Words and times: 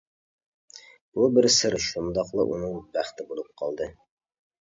بۇ 1.19 1.27
بىر 1.35 1.47
سىر، 1.55 1.77
شۇنداقلا 1.87 2.45
ئۇنىڭ 2.55 2.73
بەختى 2.97 3.27
بولۇپ 3.33 3.53
قالدى. 3.63 3.91